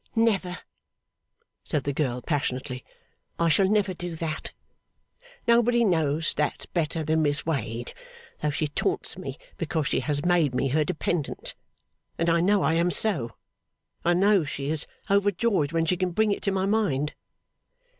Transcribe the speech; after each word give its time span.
'Never!' 0.15 0.57
said 1.63 1.83
the 1.83 1.93
girl 1.93 2.23
passionately. 2.23 2.83
'I 3.37 3.49
shall 3.49 3.69
never 3.69 3.93
do 3.93 4.15
that. 4.15 4.51
Nobody 5.47 5.83
knows 5.83 6.33
that 6.33 6.65
better 6.73 7.03
than 7.03 7.21
Miss 7.21 7.45
Wade, 7.45 7.93
though 8.41 8.49
she 8.49 8.67
taunts 8.67 9.15
me 9.15 9.37
because 9.57 9.87
she 9.89 9.99
has 9.99 10.25
made 10.25 10.55
me 10.55 10.69
her 10.69 10.83
dependent. 10.83 11.53
And 12.17 12.31
I 12.31 12.41
know 12.41 12.63
I 12.63 12.73
am 12.73 12.89
so; 12.89 13.35
and 14.03 14.25
I 14.25 14.25
know 14.31 14.43
she 14.43 14.69
is 14.71 14.87
overjoyed 15.07 15.71
when 15.71 15.85
she 15.85 15.97
can 15.97 16.09
bring 16.13 16.31
it 16.31 16.41
to 16.41 16.51
my 16.51 16.65
mind. 16.65 17.13